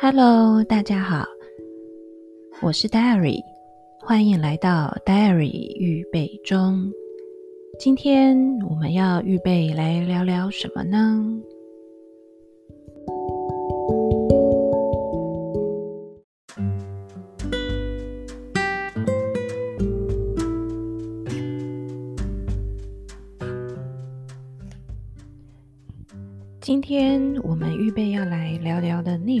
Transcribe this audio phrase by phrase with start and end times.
[0.00, 1.26] Hello，大家好，
[2.62, 3.42] 我是 Diary，
[4.00, 6.88] 欢迎来到 Diary 预备中。
[7.80, 8.38] 今天
[8.70, 11.20] 我们要预备来聊聊什么呢？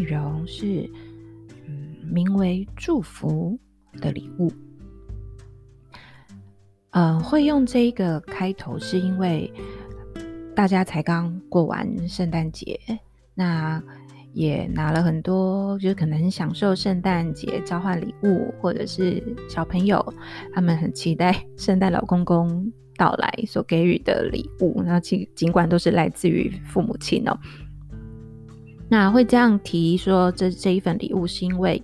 [0.08, 0.88] 容是，
[1.66, 3.58] 嗯，名为“祝福”
[4.00, 4.50] 的礼物。
[6.90, 9.52] 嗯，会用这一个开头，是因为
[10.56, 12.80] 大家才刚过完圣诞节，
[13.34, 13.82] 那
[14.32, 20.02] 也拿了很多，就是可能很享受圣诞节交换礼物，或者是小朋友
[20.54, 22.72] 他们很期待圣诞老公公。
[22.98, 27.38] 到来所给予的礼物，那尽尽管都是来自于父母亲哦，
[28.88, 31.82] 那会这样提说这这一份礼物，是因为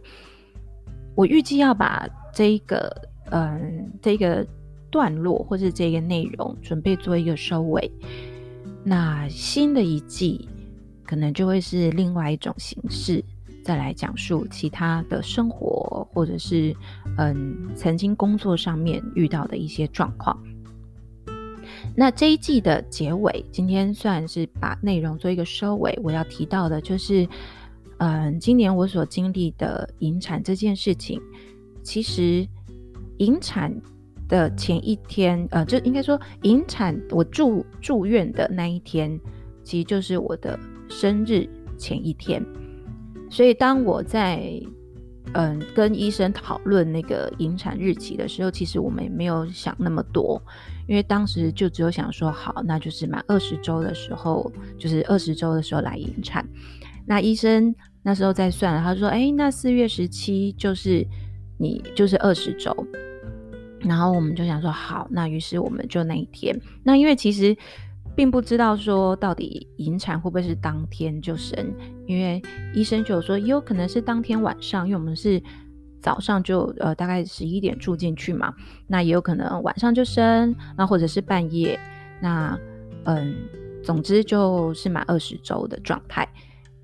[1.14, 2.90] 我预计要把这一个
[3.30, 4.46] 嗯这个
[4.90, 7.90] 段落或是这个内容准备做一个收尾，
[8.82, 10.48] 那新的一季
[11.04, 13.22] 可能就会是另外一种形式，
[13.62, 16.74] 再来讲述其他的生活或者是
[17.18, 20.36] 嗯曾经工作上面遇到的一些状况。
[21.96, 25.96] 那这一季的结尾，今天算是把内容做一个收尾。
[26.02, 27.26] 我要提到的就是，
[27.98, 31.20] 嗯，今年我所经历的引产这件事情，
[31.82, 32.46] 其实
[33.18, 33.72] 引产
[34.28, 39.16] 的前一天，呃，就应该说引产我住住院的那一天，
[39.62, 42.44] 其实就是我的生日前一天。
[43.30, 44.60] 所以当我在
[45.32, 50.42] 嗯跟医生讨论那个引产日期的时候，其实我们也没有想那么多。
[50.86, 56.46] 因为当时就只有想说好，那就是满二十周的时候，就是二十周的时候来引产。
[57.06, 61.06] 那医生那时候在算，他说：“哎，那四月十七就是
[61.58, 62.74] 你就是二十周。”
[63.80, 66.58] 然后我们就想说好，那于是我们就那一天。
[66.82, 67.56] 那因为其实
[68.14, 71.74] 并不知道说到底引产会不会是当天就生，
[72.06, 72.42] 因为
[72.74, 75.42] 医生就说也有可能是当天晚上，因为我们是。
[76.04, 78.54] 早上就呃大概十一点住进去嘛，
[78.86, 81.80] 那也有可能晚上就生，那或者是半夜，
[82.20, 82.58] 那
[83.04, 83.34] 嗯，
[83.82, 86.28] 总之就是满二十周的状态。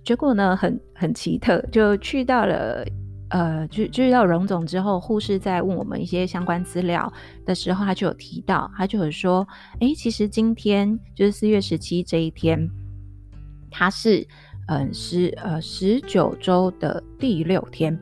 [0.03, 2.82] 结果呢，很很奇特，就去到了
[3.28, 7.12] 呃，就就去到荣总之后，护士在问我们一些相关资料
[7.44, 9.47] 的时候，他就有提到，他就有说，
[9.81, 12.66] 哎、其实今天就是四月十七这一天，
[13.70, 14.26] 他是
[14.69, 17.98] 嗯十呃十九周的第六天。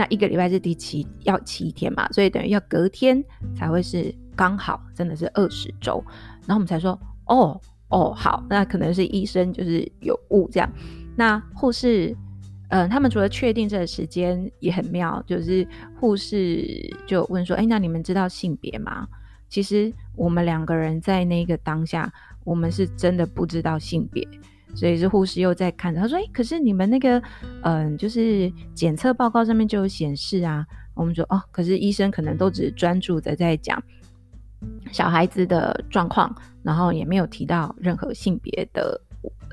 [0.00, 3.22] 那一个礼拜是第七，要七天嘛，所以等于要隔天
[3.54, 6.02] 才会是刚好，真的是二十周。
[6.46, 10.72] 然后我们才说，哦哦，好，那可能是医生就是有误这样。
[11.18, 12.16] 那护士，
[12.70, 15.68] 嗯、他们除了确定这个时间也很妙，就是
[15.98, 16.64] 护士
[17.06, 19.06] 就问说，哎，那你们知道性别吗？
[19.50, 22.10] 其实我们两个人在那个当下，
[22.42, 24.26] 我们是真的不知道性别。
[24.74, 27.22] 所以是护士又在看着，他说：“哎、可是你们那个，
[27.62, 30.64] 嗯、就是检测报告上面就有显示啊。”
[30.94, 33.82] 我们说：“哦，可是医生可能都只专注的在讲
[34.92, 39.00] 小孩子的状况，然后也没有提到任何性别的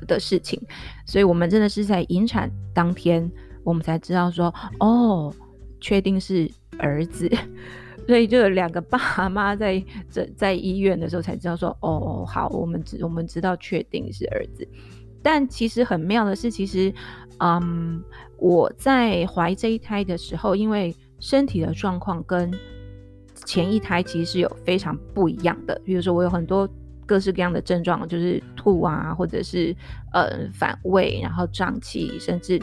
[0.06, 0.60] 的事情。”
[1.06, 3.30] 所以我们真的是在引产当天，
[3.64, 5.34] 我们才知道说：“哦，
[5.80, 7.30] 确定是儿子。”
[8.06, 14.66] 所以就有两个爸妈在在在医院的时候才知道说：“哦，好，我们知我们知道确定是儿子。”
[15.22, 16.92] 但其实很妙的是，其实，
[17.38, 18.02] 嗯，
[18.36, 22.50] 我在怀这一胎的时候，因为身体的状况跟
[23.44, 25.80] 前一胎其实是有非常不一样的。
[25.84, 26.68] 比如说，我有很多
[27.04, 29.74] 各式各样的症状，就是吐啊，或者是
[30.12, 32.60] 呃反胃，然后胀气，甚至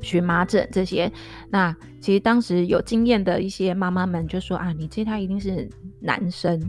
[0.00, 1.10] 荨麻疹这些。
[1.50, 5.68] 那其实当时有经验的一些妈妈们就说啊，你这胎一定是
[6.00, 6.60] 男生。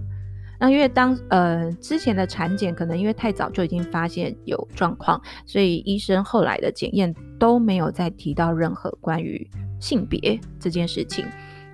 [0.62, 9.50] 那因为当呃之前的产检可能因为太早就已经发现有状况，所以医生后来的检验都没有再提到任何关于
[9.80, 11.26] 性别这件事情，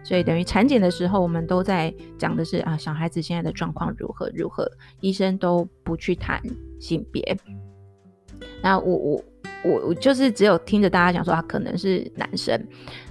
[0.06, 4.66] 所以等于产检的时候我们都在讲的是啊小孩子现在的状况如何如何，
[5.02, 6.42] 医生都不去谈
[6.80, 7.38] 性别。
[8.64, 9.24] 那我我
[9.68, 12.60] 我我就是只有听着大家讲说他可能是男生，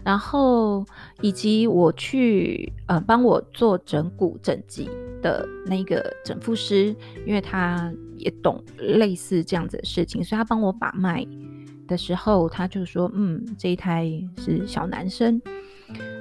[0.04, 0.84] 然后
[1.20, 4.88] 以及我去呃帮我做整骨整脊。
[5.22, 6.94] 的那个整复师，
[7.26, 11.26] 因为他也懂类似这样子的事情，所以他帮我把脉
[11.88, 14.08] 的时候，他就说：“嗯，这一胎
[14.38, 15.40] 是小男生。”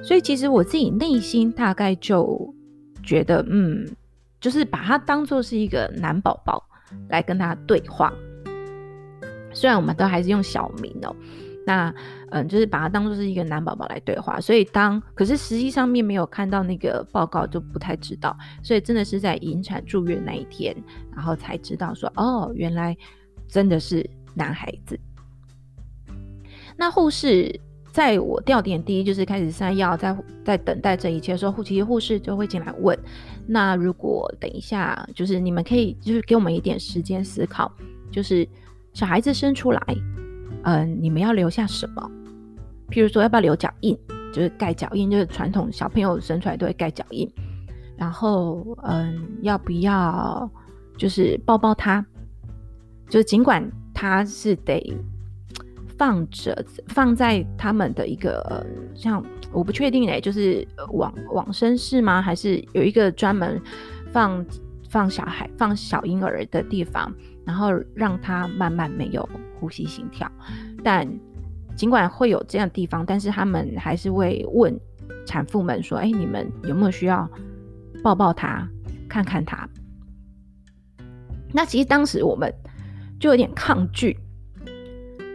[0.02, 2.52] 所以其实我自己内心大概就
[3.04, 3.86] 觉得，嗯，
[4.40, 6.66] 就是把他当做是一个男宝宝
[7.10, 8.12] 来跟他对话。
[9.56, 11.16] 虽然我们都还是用小名哦，
[11.66, 11.92] 那
[12.30, 14.38] 嗯，就是把它当做是一个男宝宝来对话。
[14.40, 18.36] 所以当可是实际上面没有看到那个报告，就不太知道。
[18.62, 20.76] 所以真的是在引产住院那一天，
[21.14, 22.96] 然后才知道说，哦，原来
[23.48, 24.98] 真的是男孩子。
[26.76, 27.58] 那护士
[27.90, 32.98] 在我吊点滴，就是开始塞药，在在等待这一切的时候，其实护士就会进来问。
[33.46, 37.72] 那如果等一下，就是你们可以就是给我们一点时间思考，
[38.12, 38.46] 就是
[38.96, 39.80] 小孩子生出来。
[40.62, 42.10] 嗯，你们要留下什么？
[42.88, 43.94] 譬如说，要不要留脚印？
[44.32, 47.30] 就是盖脚印，就是传统小朋友生出来都会盖脚印。
[47.94, 50.50] 然后，嗯，要不要
[50.96, 52.02] 就是抱抱他？
[53.10, 53.62] 就是尽管
[53.92, 54.82] 他是得
[55.98, 59.22] 放着放在他们的一个像
[59.52, 62.22] 我不确定哎，就是往往生室吗？
[62.22, 63.60] 还是有一个专门
[64.10, 64.42] 放
[64.96, 67.14] 放小孩放小婴儿的地方？
[67.44, 69.28] 然后让他慢慢没有
[69.60, 70.26] 呼吸心跳，
[70.82, 71.06] 但
[71.76, 74.74] 尽管会有这样的地方，但是他们还是会问
[75.26, 77.30] 产妇们说：“哎，你们有没有需要
[78.02, 78.66] 抱抱他，
[79.06, 79.68] 看看他？”
[81.52, 82.50] 那其实当时我们
[83.20, 84.18] 就有点抗拒，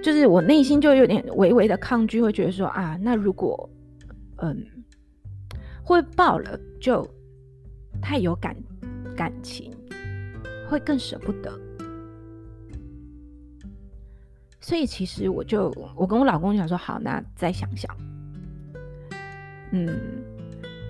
[0.02, 3.70] 就是我内心就有点微微的抗拒，会觉得说：“啊，那如果
[4.38, 4.66] 嗯
[5.84, 7.08] 会抱了，就
[8.02, 8.56] 太有感
[9.22, 9.72] 感情，
[10.68, 11.50] 会更舍不得。”
[14.60, 17.96] 所以其实我就我跟我老公讲说好，那再想想。
[19.74, 19.88] 嗯，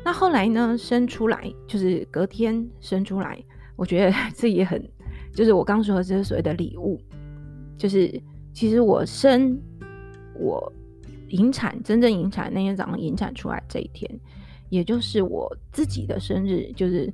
[0.05, 3.37] 那后来呢，生出来就是隔天生出来，
[3.75, 4.81] 我觉得 这也很，
[5.33, 6.97] 就是我刚说的这是所谓的礼物，
[7.77, 8.09] 就是
[8.53, 9.59] 其实我生
[10.35, 10.71] 我
[11.31, 14.09] 引产真正引产那天早上引产出来这一天，
[14.69, 17.13] 也就是我自己的生日，就是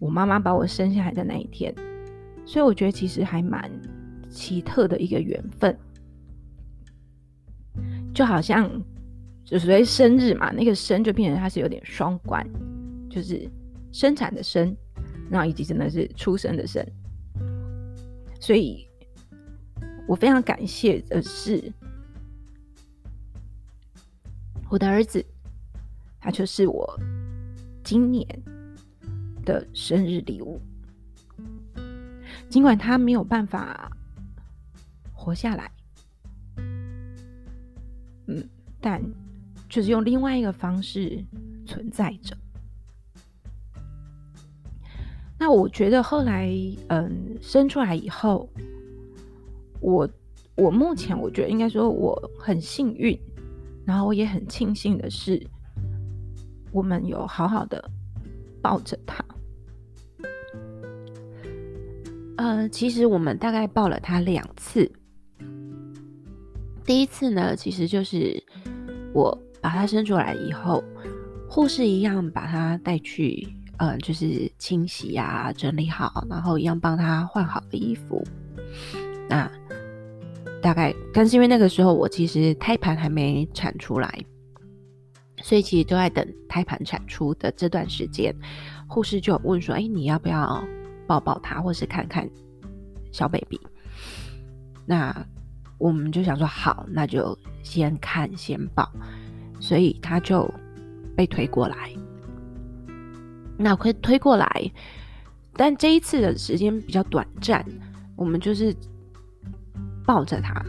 [0.00, 1.74] 我妈妈把我生下来的那一天，
[2.44, 3.70] 所以我觉得其实还蛮
[4.28, 5.76] 奇特的一个缘分。
[8.14, 8.70] 就好像，
[9.44, 12.46] 就所谓生日嘛，那个生就变成它是有点双关，
[13.10, 13.48] 就是
[13.92, 14.76] 生产的生，
[15.30, 16.86] 然后以及真的是出生的生。
[18.40, 18.86] 所以
[20.06, 21.72] 我非常感谢的是，
[24.68, 25.24] 我的儿子，
[26.20, 27.00] 他就是我
[27.82, 28.26] 今年
[29.44, 30.60] 的生日礼物。
[32.48, 33.90] 尽管他没有办法
[35.12, 35.70] 活下来。
[38.26, 38.48] 嗯，
[38.80, 39.02] 但
[39.68, 41.24] 就是用另外一个方式
[41.66, 42.36] 存在着。
[45.36, 46.48] 那我觉得后来，
[46.88, 48.48] 嗯，生出来以后，
[49.80, 50.08] 我
[50.54, 53.18] 我目前我觉得应该说我很幸运，
[53.84, 55.44] 然后我也很庆幸的是，
[56.70, 57.90] 我们有好好的
[58.62, 59.22] 抱着他。
[62.36, 64.90] 呃，其实我们大概抱了他两次。
[66.84, 68.42] 第一次呢，其实就是
[69.12, 70.82] 我把他生出来以后，
[71.48, 73.48] 护士一样把他带去，
[73.78, 78.22] 呃，就是清洗啊，整理好，然后一样帮他换好的衣服。
[79.28, 79.50] 那
[80.60, 84.22] 大概，但是因为那个时候我其实胎盘还没产出来，
[85.42, 88.34] 所以其实都在等胎盘产出的这段时间，
[88.86, 90.62] 护士就问说：“哎，你要不要
[91.06, 92.28] 抱抱他，或是看看
[93.12, 93.60] 小 baby？”
[94.86, 95.14] 那。
[95.76, 98.88] 我们就想说好，那就先看先抱，
[99.60, 100.48] 所以他就
[101.16, 101.90] 被推过来。
[103.58, 104.48] 那会推过来，
[105.52, 107.62] 但这一次的时间比较短暂，
[108.16, 108.74] 我们就是
[110.06, 110.64] 抱着他，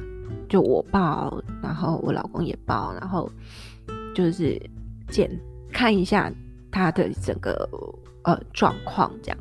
[0.50, 3.32] 就我抱，然后我老公也抱，然后
[4.14, 4.60] 就是
[5.10, 5.30] 检
[5.72, 6.34] 看一下
[6.72, 7.70] 他的整个
[8.24, 9.38] 呃状况这样。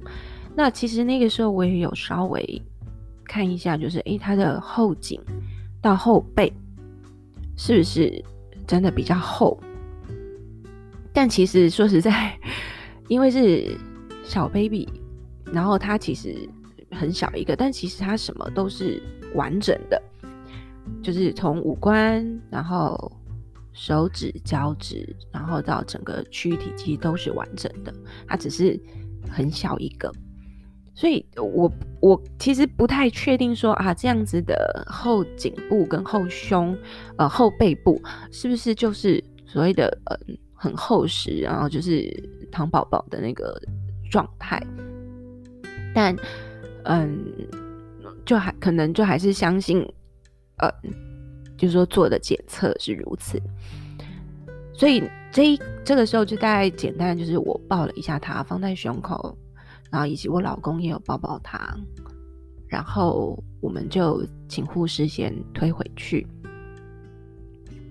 [0.55, 2.63] 那其实那个时候我也有稍微
[3.25, 5.21] 看一下，就是诶，他的后颈。
[5.83, 6.51] 到后背
[7.59, 8.25] 是不是
[8.67, 9.61] 真的比较厚？
[11.13, 12.35] 但其实说实在，
[13.07, 13.77] 因为是
[14.25, 14.89] 小 baby，
[15.53, 16.49] 然后他其实
[16.91, 19.03] 很小一个，但其实他什么都是
[19.35, 20.03] 完整的，
[21.03, 23.13] 就是从五官，然后
[23.75, 27.93] 手指、脚趾，然后到整个躯体，其实都是完整的。
[28.27, 28.81] 他只是
[29.29, 30.11] 很小一个。
[30.95, 31.71] 所以我，
[32.01, 36.77] 我其实不太确定说啊，这样子的后颈部跟后胸，
[37.17, 40.17] 呃，后背部是不是就是所谓的呃
[40.55, 42.09] 很厚实，然后就是
[42.53, 43.61] 糖宝宝的那个
[44.09, 44.65] 状态？
[45.93, 46.17] 但
[46.85, 47.25] 嗯，
[48.25, 49.85] 就还可能就还是相信，
[50.59, 50.71] 呃，
[51.57, 53.37] 就是说做的检测是如此。
[54.73, 59.37] 所以这一这个时候就大概简单，就是我抱了一下他，放在胸口。
[59.95, 61.73] 然后以及我老公也有抱抱他，
[62.67, 66.27] 然后我们就请护士先推回去。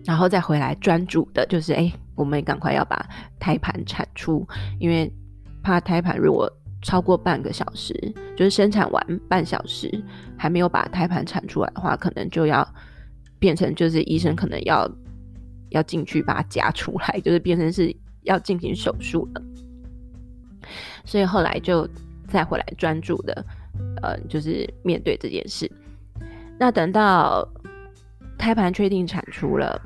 [0.04, 3.08] 然后再回来专注的，就是哎，我们赶快要把
[3.40, 4.46] 胎盘产出，
[4.82, 5.10] 因为
[5.64, 7.94] 怕胎盘如果超过半个小时，
[8.36, 9.90] 就是生产完半小时
[10.38, 12.68] 还没有把胎盘产出来的话，可能就要
[13.40, 14.86] 变成就是医生可能要
[15.70, 19.42] 要进去把它夹出来，就是变成是要进行手术了。
[21.06, 21.88] 所以后来就
[22.28, 23.46] 再回来专注的，
[24.02, 25.72] 呃，就是面对这件事。
[26.60, 27.48] 那等到
[28.38, 29.82] 胎盘确定产出了。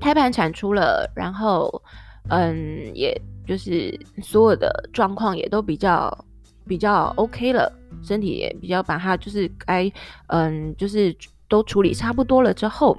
[0.00, 1.82] 胎盘产出了，然后，
[2.28, 3.16] 嗯，也
[3.46, 6.24] 就是所有的状况也都比较
[6.66, 9.88] 比较 OK 了，身体也比较把它就是该，
[10.26, 11.16] 嗯，就是
[11.48, 12.98] 都处理差不多了之后，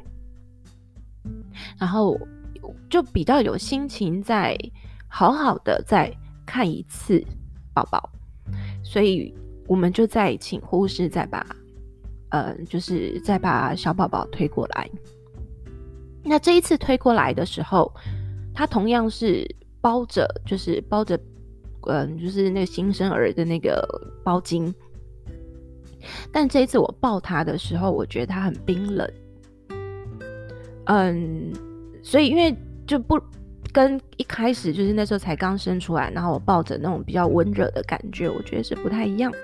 [1.77, 2.17] 然后
[2.89, 4.57] 就比较有心情在
[5.09, 6.09] 好好的在
[6.45, 7.23] 看一次
[7.73, 8.09] 宝宝，
[8.83, 9.33] 所以
[9.67, 11.45] 我们就再请护士再把，
[12.29, 14.89] 嗯，就是再把小宝宝推过来。
[16.23, 17.93] 那这一次推过来的时候，
[18.53, 19.45] 他同样是
[19.81, 21.19] 包着，就是包着，
[21.87, 23.85] 嗯，就是那个新生儿的那个
[24.23, 24.73] 包巾。
[26.31, 29.09] 但这一次我抱他的时候，我觉得他很冰冷。
[30.85, 31.53] 嗯，
[32.01, 32.53] 所以因为
[32.85, 33.17] 就不
[33.73, 39.39] 跟一开始就是那时候才刚生出来，然后我抱着那种比较温热的感觉，我觉得是不太一样的。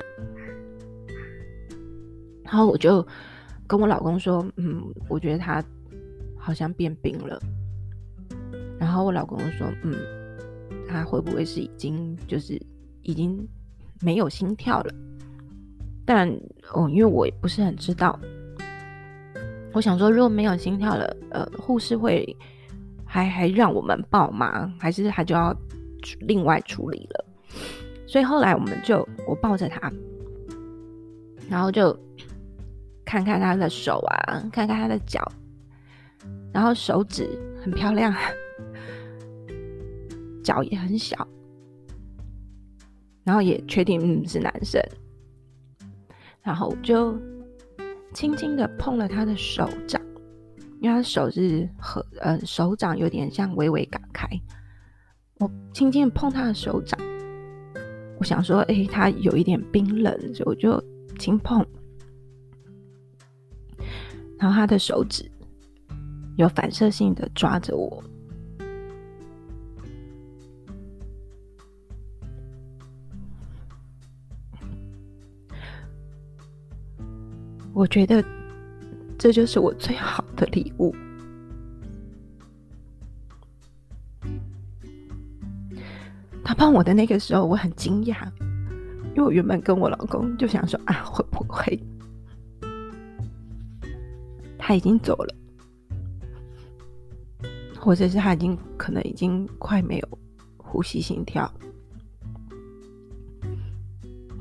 [2.44, 3.06] 然后我就
[3.68, 5.62] 跟我老公说，嗯，我觉得他。
[6.42, 7.38] 好像变冰了，
[8.80, 9.94] 然后我老公说：“嗯，
[10.88, 12.60] 他会不会是已经就是
[13.04, 13.46] 已经
[14.00, 14.94] 没有心跳了？”
[16.08, 16.30] 但
[16.72, 18.18] 哦，因为我也不是很知道，
[19.74, 22.26] 我想说，如果没有心跳了，呃，护士会
[23.12, 24.72] 还还让我们抱吗？
[24.80, 25.56] 还是他就要
[26.20, 27.26] 另外处理了？
[28.08, 29.92] 所以后来我们就我抱着他，
[31.50, 31.98] 然后就
[33.04, 35.20] 看看他的手啊，看看他的脚。
[36.52, 37.28] 然后手指
[37.64, 38.14] 很漂亮，
[40.44, 41.28] 脚也很小，
[43.24, 44.82] 然后也确定是男生，
[46.42, 47.16] 然后就
[48.14, 50.02] 轻轻的碰了他的手掌，
[50.82, 54.28] 因为他手是和呃手掌有点像微微打开，
[55.40, 57.00] 我轻轻碰他的手掌，
[58.20, 60.84] 我想说哎他有一点冰冷，所以我就
[61.18, 61.66] 轻碰，
[64.38, 65.30] 然后他的手指。
[66.38, 68.02] 有反射性的抓着我，
[77.74, 78.24] 我觉得
[79.20, 80.96] 这就是我最好的礼物。
[86.42, 88.16] 他碰我的那个时候，我很惊讶，
[89.10, 91.78] 因为我原本跟我老公就想说啊，会不会
[94.58, 95.36] 他已经走了？
[97.78, 100.20] 或者是他已经可能已经快没有
[100.58, 101.52] 呼吸心跳，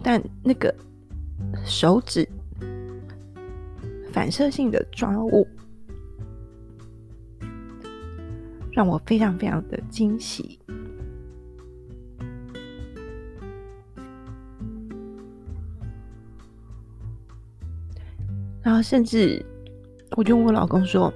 [0.03, 0.75] 但那个
[1.65, 2.28] 手指
[4.19, 5.47] 反射性的抓握，
[8.73, 10.59] 让我非常非常的惊喜。
[18.61, 19.41] 然后甚至，
[20.17, 21.15] 我就问我老公说。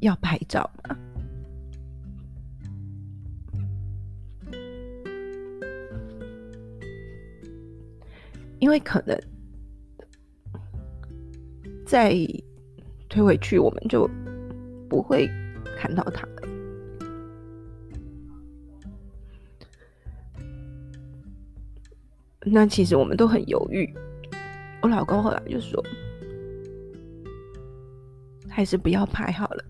[0.00, 0.96] 要拍照吗？
[8.58, 9.16] 因为可能
[11.92, 12.16] 再
[13.06, 14.08] 推回去，我们就
[14.88, 15.28] 不会
[15.76, 16.42] 看到他了。
[22.46, 23.86] 那其实我们都很犹豫。
[24.80, 25.84] 我老公后来就说
[28.48, 29.62] ：“还是不要拍好了。”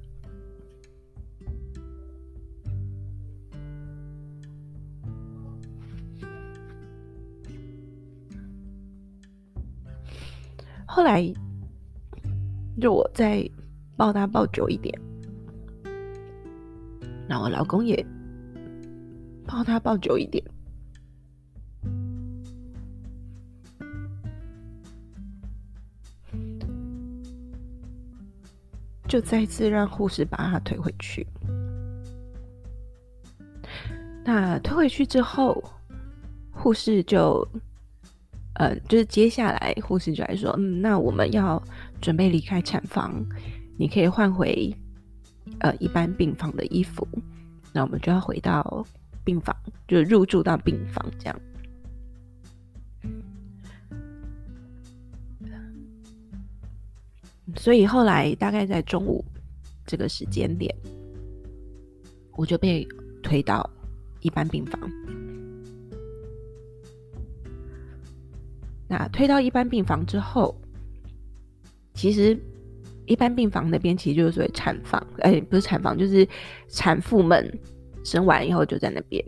[13.14, 13.48] 再
[13.96, 14.98] 抱他抱久一点，
[17.28, 18.04] 然后我老公也
[19.46, 20.42] 抱他抱久一点，
[29.06, 31.26] 就再次让护士把他推回去。
[34.24, 35.62] 那推回去之后，
[36.50, 37.46] 护士就。
[38.54, 41.62] 呃，就是接下来护士就来说，嗯，那我们要
[42.00, 43.24] 准备离开产房，
[43.78, 44.74] 你可以换回
[45.60, 47.06] 呃一般病房的衣服，
[47.72, 48.86] 那我们就要回到
[49.24, 49.56] 病房，
[49.88, 51.40] 就入住到病房这样。
[57.56, 59.24] 所以后来大概在中午
[59.86, 60.74] 这个时间点，
[62.36, 62.86] 我就被
[63.22, 63.68] 推到
[64.20, 64.80] 一般病房。
[68.92, 70.54] 那推到一般病房之后，
[71.94, 72.38] 其实
[73.06, 76.28] 一般病房那边其实就是所谓产房，哎，不是产房，就是
[76.68, 77.58] 产妇们
[78.04, 79.24] 生完以后就在那边。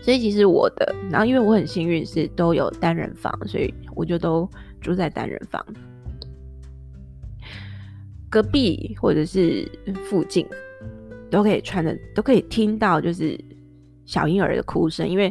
[0.00, 4.48] 所以其实我的，然后因为我很幸运是都有单人房，所以我就都
[4.80, 5.62] 住在单人房。
[8.30, 9.70] 隔壁或者是
[10.06, 10.46] 附近
[11.30, 13.38] 都可以穿的，都可以听到就是
[14.06, 15.30] 小婴儿的哭声，因为。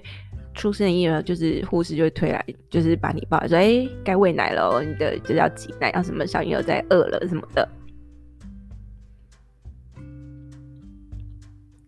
[0.54, 7.68] 出生婴儿就是护士就会推来，就是把你抱来说：“哎、该喂奶了，你的就要挤奶，要什么小婴儿在饿了什么的。”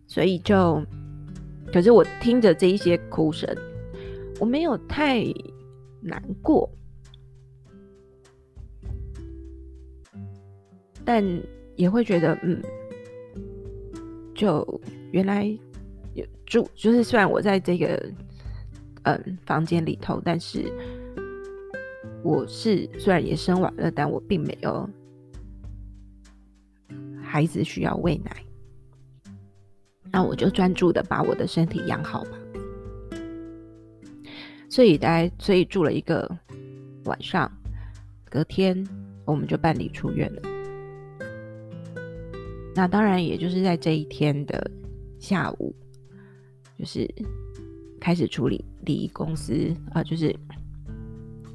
[0.08, 0.82] 所以就，
[1.72, 3.54] 可是我听着这一些哭声，
[4.40, 5.22] 我没有太
[6.00, 6.68] 难过，
[11.04, 11.22] 但
[11.76, 12.62] 也会觉得，嗯，
[14.34, 14.80] 就
[15.12, 15.44] 原来
[16.14, 18.02] 有住，就是虽然我在这个。
[19.04, 20.64] 嗯，房间里头，但是
[22.22, 24.88] 我是虽然也生完了，但我并没有
[27.22, 28.30] 孩子需要喂奶，
[30.10, 32.30] 那我就专注的把我的身体养好吧。
[34.70, 36.26] 所以大概所以住了一个
[37.04, 37.50] 晚上，
[38.30, 38.82] 隔天
[39.26, 40.42] 我们就办理出院了。
[42.74, 44.70] 那当然，也就是在这一天的
[45.18, 45.76] 下午，
[46.78, 47.06] 就是。
[48.04, 50.36] 开始处理离公司啊、就是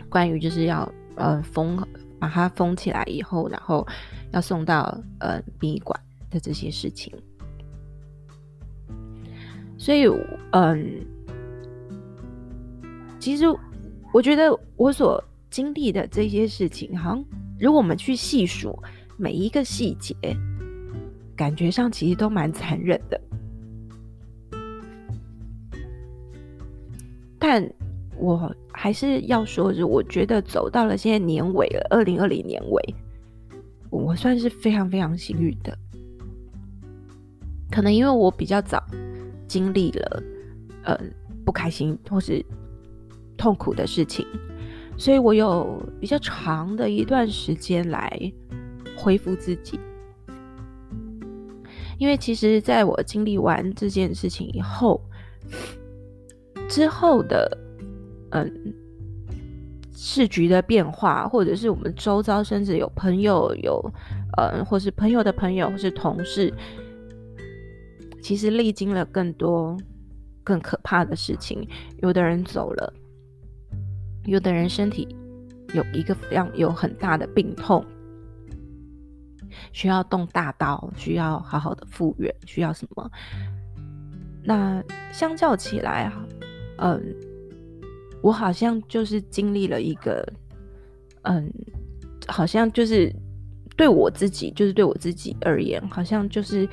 [0.10, 1.78] 关于就是要呃封
[2.18, 3.88] 把它封起来以后，然后
[4.32, 7.14] 要送到呃殡仪馆的这些事情。
[9.78, 10.08] 所以
[10.52, 11.06] 嗯，
[13.20, 13.46] 其实
[14.12, 17.24] 我觉得我所经历的这些事情，好像
[17.60, 18.76] 如果我们去细数
[19.18, 20.16] 每一个细节，
[21.36, 23.22] 感觉上其实都蛮残忍的。
[27.52, 27.68] 但
[28.16, 32.96] 我还是要说，是我觉得走到了现在年尾了，二零二零年尾，
[33.90, 35.76] 我算是非常非常幸运的。
[37.72, 38.86] 可能因为我比较早
[39.48, 40.24] 经历了
[40.84, 40.96] 呃
[41.44, 42.46] 不开心或是
[43.36, 44.24] 痛苦的事情，
[44.96, 48.32] 所以我有比较长的一段时间来
[48.96, 49.80] 恢复自己。
[51.98, 55.02] 因为其实在我经历完这件事情以后。
[56.70, 57.58] 之后的，
[58.32, 58.74] 嗯，
[59.92, 63.84] 市局的变化，或者是我们周遭，甚至有朋友有，
[64.38, 66.54] 嗯，或是朋友的朋友，或是同事，
[68.22, 69.76] 其实历经了更多
[70.44, 71.68] 更可怕的事情。
[71.98, 72.94] 有的人走了，
[74.26, 75.08] 有的人身体
[75.74, 77.84] 有一个非常有很大的病痛，
[79.74, 83.12] 需要动大刀，需要好好的复原，需要什么？
[84.44, 86.26] 那相较起来啊。
[86.82, 87.16] 嗯，
[88.22, 90.26] 我好像就是经历了一个，
[91.24, 91.52] 嗯，
[92.28, 93.14] 好像就是
[93.76, 96.68] 对我自己，就是对我自己而言，好像就是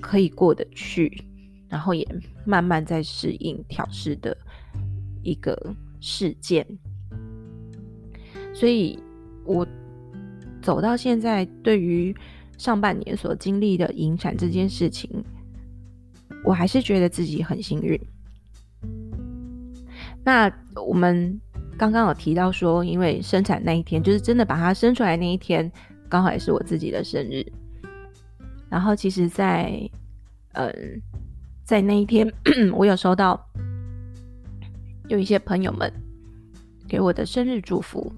[0.00, 1.24] 可以过得去，
[1.68, 2.06] 然后也
[2.44, 4.36] 慢慢在适应调试的
[5.22, 6.66] 一个事件。
[8.54, 8.98] 所以，
[9.44, 9.66] 我
[10.60, 12.14] 走到现在，对于
[12.58, 15.10] 上半年所经历的引产这件事情，
[16.44, 17.98] 我还是觉得自己很幸运。
[20.24, 21.40] 那我们
[21.76, 25.70] 刚刚有提到说，因为生产那一天，就是真的把它生出来那一天，
[26.08, 27.44] 刚好也是我自己的生日。
[28.68, 29.90] 然后其实在，
[30.52, 31.02] 在嗯，
[31.64, 32.32] 在那一天，
[32.72, 33.44] 我有收到
[35.08, 35.92] 有一些朋友们
[36.86, 38.12] 给我的生日祝福。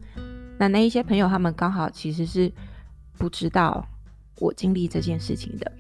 [0.59, 2.53] 那那一些朋友，他们刚好其实是
[3.17, 3.87] 不知道
[4.41, 5.73] 我经历这件事情的。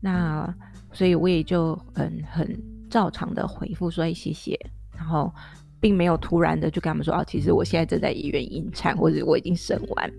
[0.00, 0.52] 那
[0.92, 2.71] 所以我也就嗯很。
[2.92, 4.54] 照常的回复说谢谢，
[4.94, 5.32] 然后
[5.80, 10.12] 并没有突然的就跟他们说啊，其实我现在正在医院引产，或者我已经生完。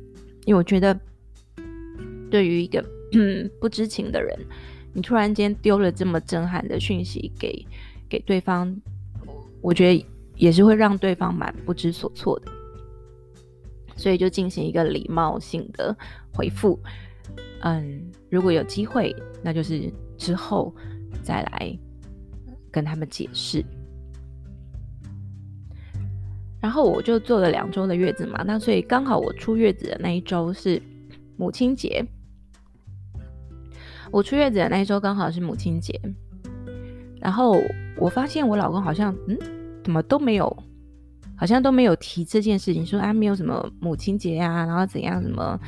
[0.45, 0.99] 因为我觉得，
[2.31, 2.83] 对于一个
[3.61, 4.35] 不知情的人，
[4.91, 7.63] 你突然间丢了这么震撼的讯息给
[8.09, 8.75] 给对方，
[9.61, 10.05] 我觉得
[10.35, 12.51] 也是会让对方蛮不知所措的。
[13.95, 15.95] 所以就进行一个礼貌性的
[16.33, 16.79] 回复。
[17.61, 20.75] 嗯，如果有机会，那就是之后
[21.21, 21.77] 再来。
[22.73, 23.63] 跟他们解释，
[26.59, 30.81] 然后我就坐了两周的月子嘛，那所以刚好我出月子的那一周是
[31.37, 32.03] 母亲节，
[34.11, 36.01] 我出月子的那一周刚好是母亲节，
[37.21, 37.61] 然后
[37.97, 39.37] 我发现我老公好像嗯，
[39.83, 40.63] 怎么都没有
[41.35, 45.59] 好像都没有提这件事情，说啊没有什么母亲节啊，然后怎样什么，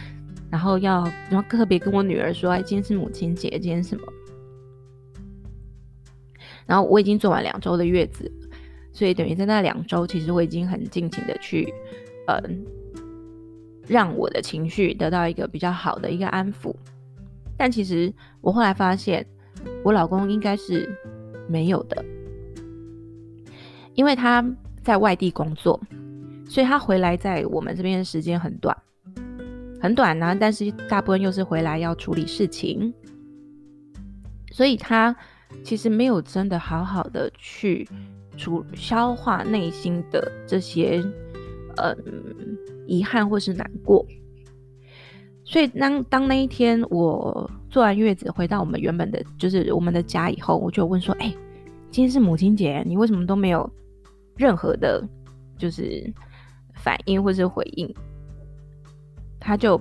[0.50, 4.04] 然后要然后特别跟我女儿说，哎，今天是母亲节，今天什么？
[6.66, 8.32] 然后我已经做完两周的月子，
[8.92, 11.72] 所以等于在那两周，其实我已经很尽情的去，
[12.26, 12.66] 嗯、
[13.88, 16.74] 让我的情绪得到一个比较好的一个安抚。
[17.56, 19.24] 但其实我后来发现，
[19.84, 20.90] 我老公应该是
[21.48, 22.04] 没有的，
[23.94, 24.44] 因为他
[24.82, 25.80] 在外地工作，
[26.50, 28.76] 所以他回来在我们这边的时间很短，
[29.80, 30.38] 很短呢、啊。
[30.40, 32.92] 但是大部分又是回来要处理事情，
[34.52, 35.16] 所以他。
[35.64, 37.88] 其实没有真的好好的去
[38.38, 41.04] 处消化内心的这些
[41.78, 41.98] 嗯
[42.88, 44.06] 遗憾或是难过，
[45.44, 51.34] 所以当当那一天我坐完月子回到我们原本的就是我们的家以后，我就问说：“哎、
[51.90, 53.68] 今天是母亲节，你为什么都没有
[54.36, 55.04] 任何的，
[55.58, 56.14] 就是
[56.74, 57.92] 反应或是回应？”
[59.40, 59.80] 他就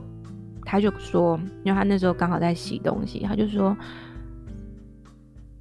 [0.64, 3.76] 他就说，因为他那时候刚好在洗东西，他就说。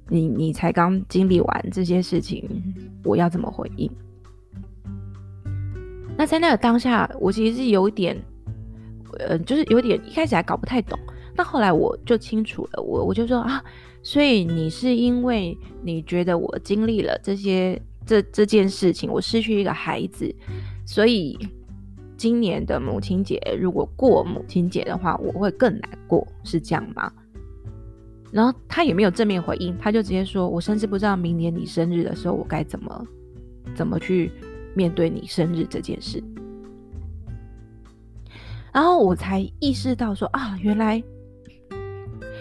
[0.08, 2.48] 你你才刚经历完这些事情，
[3.02, 3.90] 我要怎么回应？
[6.16, 8.16] 那在那个当下，我其实是有一点，
[9.18, 10.98] 呃，就是有点一开始还搞不太懂。
[11.36, 13.60] 那后来我就清楚了，我我就说啊，
[14.02, 20.32] 所以你是因为你觉得我经历了这些这这件事情，我失去一个孩子，
[20.86, 21.36] 所以
[22.16, 27.12] 今年的母亲节如果过母亲节的话，我会更难过，是这样吗？
[28.34, 33.06] 然后他也没有正面回应，他就直接说：“我甚至不知道明年你生日的时候，我该怎么
[33.76, 34.28] 怎么去
[34.74, 36.20] 面对你生日这件事。”
[38.74, 41.00] 然后我才意识到说：“啊，原来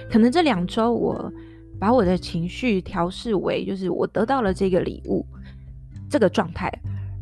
[0.10, 1.32] 可能这两周我
[1.79, 5.23] 把我的情绪调试为就是我得到了这个礼物
[6.10, 6.71] 这个状态，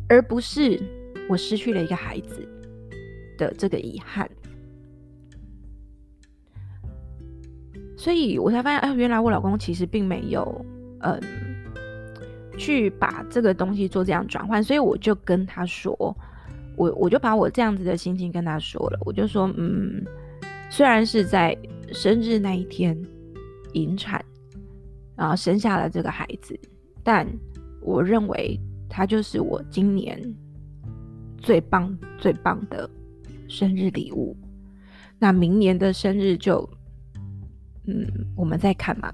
[0.08, 0.80] 而不是
[1.28, 2.48] 我失去了一个孩子
[3.36, 4.26] 的这个遗憾。”
[8.02, 10.66] 所以我才发现，哎，原来我老公其实并没有，
[11.02, 11.20] 嗯，
[12.58, 14.60] 去把这个东西做这样转换。
[14.60, 15.96] 所以我就跟他说，
[16.74, 18.98] 我我就把我这样子的心情跟他说了。
[19.04, 20.04] 我就说，嗯，
[20.68, 21.56] 虽然是在
[21.92, 23.00] 生日那一天
[23.74, 24.20] 引产，
[25.14, 26.58] 然后生下了这个孩子，
[27.04, 27.24] 但
[27.80, 30.20] 我认为他就是我今年
[31.38, 32.90] 最棒最棒的
[33.46, 34.36] 生日礼物。
[35.20, 36.68] 那明年的生日就。
[37.86, 39.12] 嗯，我们再看嘛。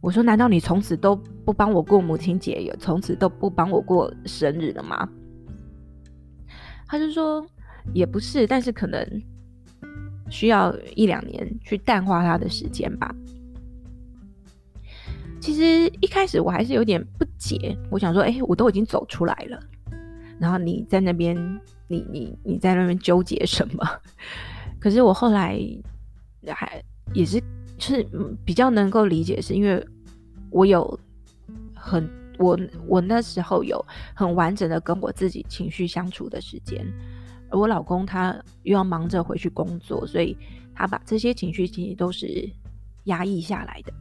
[0.00, 5.08] 我说，难道你从此都不帮我过母亲节，有从此都不帮我过生日了吗？
[6.86, 7.44] 他就说，
[7.94, 9.02] 也不是，但是可能
[10.28, 13.14] 需要一两年去淡化他的时间吧。
[15.40, 19.58] 其实一开始我还是有点不解，我想说，哎，我都已经走出来了，
[20.38, 21.34] 然后你在那边，
[21.88, 23.82] 你你你在那边纠结什么？
[24.78, 25.58] 可是我后来
[26.46, 27.42] 还也是。
[27.78, 28.06] 是
[28.44, 29.84] 比较能够理解，是因为
[30.50, 30.98] 我有
[31.74, 32.08] 很
[32.38, 33.84] 我我那时候有
[34.14, 36.86] 很完整的跟我自己情绪相处的时间，
[37.50, 40.36] 而我老公他又要忙着回去工作，所以
[40.74, 42.48] 他把这些情绪其实都是
[43.04, 43.92] 压抑下来的。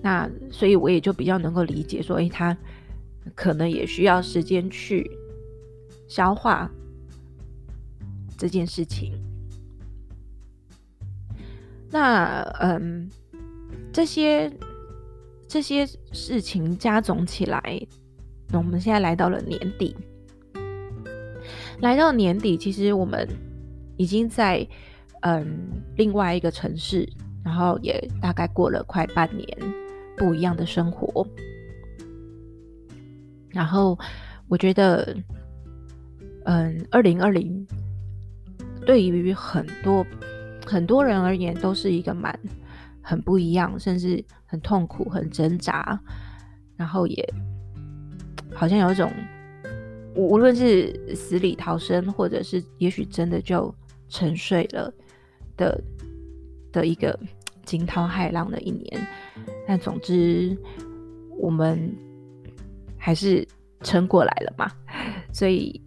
[0.00, 2.56] 那所以我也就比较能够理解说，诶，他
[3.34, 5.10] 可能也需要时间去
[6.06, 6.70] 消化
[8.36, 9.12] 这件事情。
[11.90, 13.08] 那嗯，
[13.92, 14.52] 这些
[15.46, 17.60] 这些事情加总起来，
[18.50, 19.96] 那我们现在来到了年底，
[21.80, 23.26] 来到年底，其实我们
[23.96, 24.66] 已经在
[25.22, 27.08] 嗯另外一个城市，
[27.42, 29.46] 然后也大概过了快半年
[30.16, 31.26] 不一样的生活，
[33.48, 33.98] 然后
[34.46, 35.16] 我觉得，
[36.44, 37.66] 嗯，二零二零
[38.84, 40.04] 对于很多。
[40.68, 42.38] 很多人而言都是一个蛮
[43.00, 45.98] 很不一样，甚至很痛苦、很挣扎，
[46.76, 47.34] 然后也
[48.52, 49.10] 好像有一种
[50.14, 53.74] 无论是死里逃生，或者是也许真的就
[54.10, 54.92] 沉睡了
[55.56, 55.82] 的
[56.70, 57.18] 的一个
[57.64, 59.08] 惊涛骇浪的一年。
[59.66, 60.54] 但总之，
[61.38, 61.90] 我们
[62.98, 63.46] 还是
[63.80, 64.70] 撑过来了嘛。
[65.32, 65.80] 所以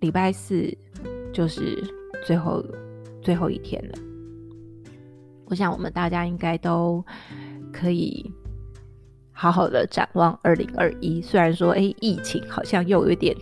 [0.00, 0.74] 礼拜四
[1.30, 1.82] 就是
[2.24, 2.64] 最后
[3.20, 3.98] 最后一天了。
[5.54, 7.04] 我想，我们大家应该都
[7.72, 8.28] 可以
[9.30, 11.22] 好好的展望二零二一。
[11.22, 13.36] 虽然说，哎，疫情好像又有点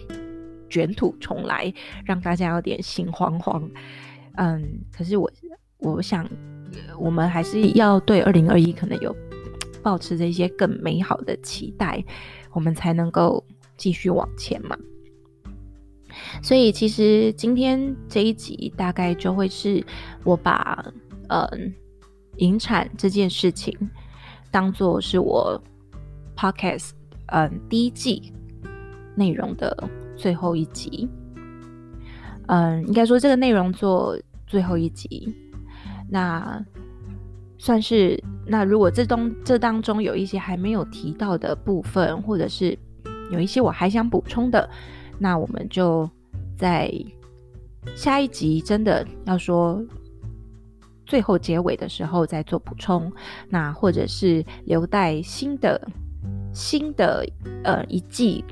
[0.68, 1.72] 卷土重来，
[2.04, 3.66] 让大家有点心慌慌。
[4.34, 4.62] 嗯，
[4.94, 5.32] 可是我
[5.78, 6.28] 我想，
[6.98, 9.16] 我们还是要对二零二一可能有
[9.82, 12.04] 抱持着一些更美好的期待，
[12.52, 13.42] 我们才能够
[13.78, 14.76] 继续往前嘛。
[16.42, 19.82] 所以其实今天这一集大概就会是
[20.24, 20.92] 我把
[21.28, 21.72] 嗯
[22.36, 23.76] 引产这件事情
[24.50, 25.60] 当做是我
[26.36, 26.90] podcast
[27.26, 28.32] 嗯第一季
[29.14, 31.08] 内容的最后一集。
[32.46, 35.32] 嗯，应该说这个内容做最后一集，
[36.10, 36.62] 那
[37.56, 42.76] 算是那如果这东这当中有一些还没有提到的部分，或者是
[43.30, 44.68] 有一些我还想补充的，
[45.18, 46.10] 那我们就
[46.58, 46.92] 在
[47.94, 49.82] 下一集真的要说
[51.12, 53.12] 最后结尾的时候再做补充，
[53.50, 55.78] 那或者是留待新的
[56.54, 57.22] 新的
[57.64, 58.42] 呃一季。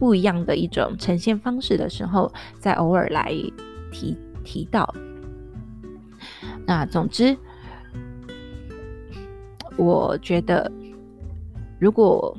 [0.00, 3.32] 不一样的一种呈现方式的时候，再偶尔来
[3.92, 4.92] 提提到。
[6.66, 7.36] 那总之，
[9.76, 10.68] 我觉得，
[11.78, 12.36] 如果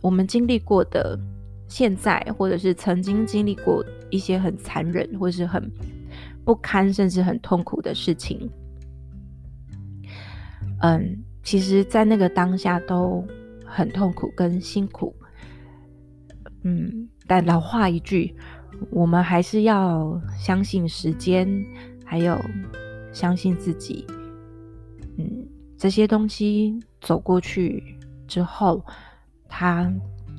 [0.00, 1.18] 我们经历过的、
[1.66, 5.68] 现在或者是曾经经历过一些很残忍或是很
[6.44, 8.48] 不堪，甚至很痛苦的事情，
[10.80, 13.24] 嗯，其实，在那个当下都
[13.64, 15.14] 很痛苦跟辛苦。
[16.62, 18.34] 嗯，但老话一句，
[18.90, 21.48] 我们还是要相信时间，
[22.04, 22.38] 还有
[23.12, 24.06] 相信自己。
[25.16, 27.82] 嗯，这些东西走过去
[28.26, 28.84] 之后，
[29.48, 29.92] 它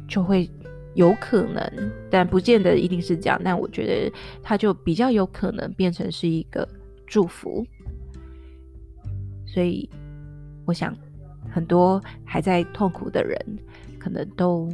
[0.08, 0.50] 就会
[0.96, 3.40] 有可能，但不见得一定是这样。
[3.44, 6.68] 但我觉得它就比较有可能变成是一个
[7.06, 7.66] 祝福。
[9.46, 9.90] 所以，
[10.65, 10.95] 我想
[11.52, 13.38] 很多还在痛苦的人，
[14.00, 14.69] 可能都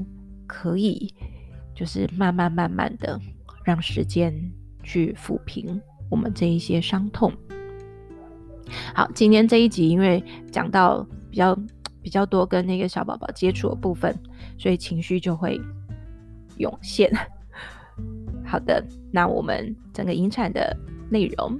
[0.45, 1.13] 可以。
[1.75, 3.21] 就是慢慢慢慢的
[3.63, 4.33] 让时间
[4.81, 7.31] 去抚平我们这一些伤痛。
[8.95, 11.55] 好，今天这一集因为讲到比较
[12.01, 14.17] 比较多跟那个小宝宝接触的部分，
[14.57, 15.61] 所以情绪就会
[16.57, 17.11] 涌现。
[18.43, 20.75] 好的，那我们整个引产的
[21.11, 21.59] 内容，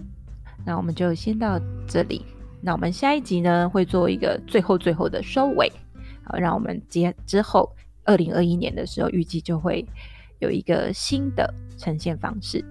[0.65, 2.25] 那我们就先到这里。
[2.62, 5.72] 那我们下一集呢，会做一个最后最后的收尾。
[6.24, 7.70] 好，让我们接之后。
[8.04, 9.86] 二零二一年的时候，预计就会
[10.39, 12.63] 有一个新的呈现方式。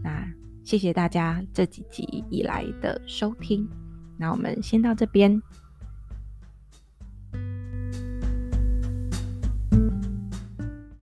[0.00, 0.24] 那
[0.62, 3.68] 谢谢大家这几集以来的收听，
[4.16, 5.42] 那我们先到这边。